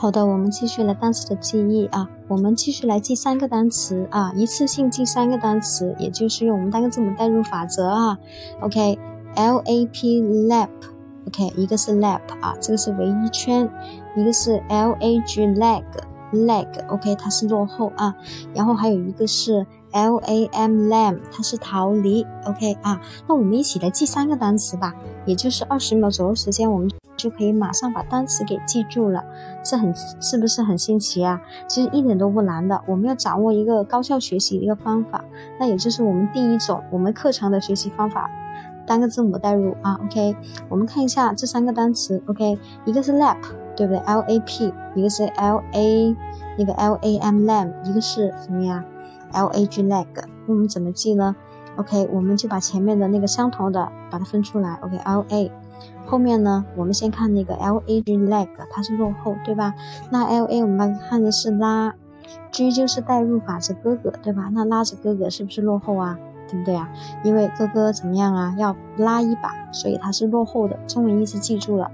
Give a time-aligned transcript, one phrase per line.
[0.00, 8.16] 好的，我们继续来单词的记忆啊，我们继续来记三个单词啊，一次性记三个单词，也就是用我们单个字母代入法则啊。
[8.60, 13.68] OK，L A P lap，OK，一个是 lap 啊，这个是围一圈，
[14.14, 15.44] 一个是 L A G
[16.32, 18.14] leg，OK，它是落后啊，
[18.54, 24.94] 然后还有一个是 L A M lam，它是逃离，OK 啊，那我们一起来记三个单词吧，
[25.26, 26.88] 也就是二十秒左右时间，我们。
[27.18, 29.24] 就可以马上把单词给记住了，
[29.64, 31.40] 是很是不是很新奇啊？
[31.66, 35.24] 其实一点都不难的，我们要掌握一个高效学习的一个方法，
[35.58, 38.30] 那也就是我们第一种我们课程的学习方法，
[38.86, 39.98] 单个字母代入啊。
[40.04, 40.36] OK，
[40.68, 42.22] 我们看一下这三个单词。
[42.28, 43.38] OK，一个是 lap，
[43.78, 46.16] 对不对？L A P，一个是 L A
[46.58, 48.84] 那个 L A M lam，一个是什么呀
[49.32, 50.04] ？L A G leg。
[50.48, 51.36] 我们怎么记呢
[51.76, 54.80] ？OK，我们就把前面的那个相同的把它分出来。
[54.82, 55.52] OK，L A。
[56.04, 59.74] 后面呢，我们先看那个 L A G leg，它是落后，对吧？
[60.10, 61.94] 那 L A 我们看的是拉
[62.50, 64.50] ，G 就是代入法则哥哥，对吧？
[64.52, 66.18] 那拉着哥哥是不是落后啊？
[66.50, 66.90] 对不对啊？
[67.22, 68.56] 因为哥哥怎么样啊？
[68.58, 70.76] 要拉一把，所以它是落后的。
[70.88, 71.90] 中文意思记住了。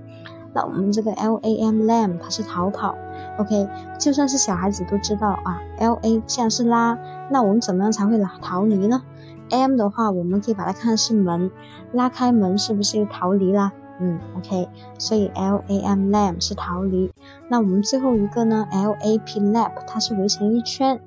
[0.55, 2.95] 那我们这个 L A M lam 它是逃跑
[3.39, 3.69] ，OK？
[3.99, 6.97] 就算是小孩子都知道啊，L A 既然是拉，
[7.31, 9.03] 那我们怎么样才会逃离呢
[9.51, 11.51] ？M 的话，我们可以把它看是门，
[11.93, 13.73] 拉开门是不是就逃离啦？
[14.01, 17.13] 嗯，OK，所以 L A M lam 是逃离。
[17.49, 21.01] 那我们最后一个呢？L A P lap 它是围成一圈。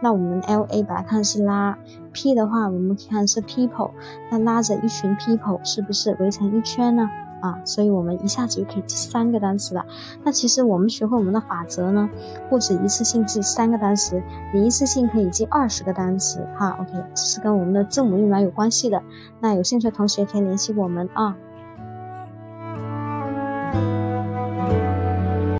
[0.00, 1.78] 那我们 L A 把它看是拉
[2.12, 3.92] ，P 的话我们看是 people，
[4.30, 7.08] 那拉着一群 people 是不是围成一圈呢？
[7.44, 9.84] 啊，所以我们一下子就可以记三个单词了。
[10.22, 12.08] 那其实我们学会我们的法则呢，
[12.48, 14.22] 不止一次性记三个单词，
[14.54, 16.70] 你一次性可以记二十个单词哈。
[16.80, 19.02] OK，这是跟我们的字母密码有关系的。
[19.40, 21.36] 那有兴趣的同学可以联系我们啊。